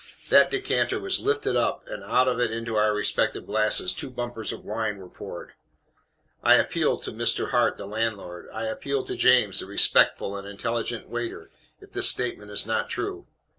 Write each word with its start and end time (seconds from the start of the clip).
That 0.29 0.49
decanter 0.49 0.99
was 0.99 1.19
LIFTED 1.19 1.55
UP, 1.55 1.83
and 1.85 2.03
out 2.03 2.27
of 2.27 2.39
it 2.39 2.49
into 2.49 2.75
our 2.75 2.91
respective 2.91 3.45
glasses 3.45 3.93
two 3.93 4.09
bumpers 4.09 4.51
of 4.51 4.65
wine 4.65 4.97
were 4.97 5.07
poured. 5.07 5.53
I 6.41 6.55
appeal 6.55 6.97
to 7.01 7.11
Mr. 7.11 7.51
Hart, 7.51 7.77
the 7.77 7.85
landlord 7.85 8.49
I 8.51 8.65
appeal 8.65 9.05
to 9.05 9.15
James, 9.15 9.59
the 9.59 9.67
respectful 9.67 10.35
and 10.35 10.47
intelligent 10.47 11.07
waiter, 11.07 11.49
if 11.79 11.91
this 11.93 12.09
statement 12.09 12.49
is 12.49 12.65
not 12.65 12.89
true? 12.89 13.27